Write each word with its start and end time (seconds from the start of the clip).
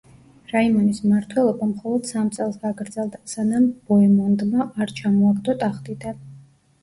რაიმონის 0.51 0.99
მმართველობა 1.01 1.65
მხოლოდ 1.73 2.07
სამ 2.11 2.31
წელს 2.37 2.57
გაგრძელდა, 2.63 3.19
სანამ 3.33 3.67
ბოემონდმა 3.91 4.67
არ 4.85 4.95
ჩამოაგდო 5.01 5.55
ტახტიდან. 5.65 6.19